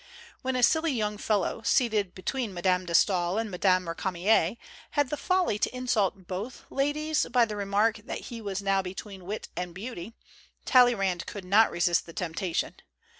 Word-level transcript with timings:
When 0.41 0.55
a 0.55 0.63
silly 0.63 0.93
young 0.93 1.19
fellow, 1.19 1.61
seated 1.63 2.15
between 2.15 2.55
Mme. 2.55 2.85
de 2.85 2.95
Stael 2.95 3.37
and 3.37 3.51
Mme. 3.51 3.87
Recamier, 3.87 4.55
had 4.97 5.11
the 5.11 5.15
folly 5.15 5.59
to 5.59 5.75
insult 5.75 6.25
both 6.25 6.65
ladies 6.71 7.27
by 7.31 7.45
the 7.45 7.55
remark 7.55 7.97
that 7.97 8.21
he 8.21 8.41
was 8.41 8.63
now 8.63 8.81
between 8.81 9.25
wit 9.25 9.47
and 9.55 9.75
beauty, 9.75 10.15
Talleyrand 10.65 11.27
could 11.27 11.45
not 11.45 11.69
resist 11.69 12.07
the 12.07 12.13
tempta 12.15 12.55
tion. 12.55 12.73